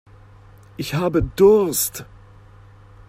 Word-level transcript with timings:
Ich 0.77 0.95
habe 0.95 1.21
Durst. 1.21 2.05